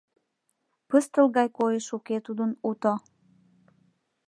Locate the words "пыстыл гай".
0.89-1.47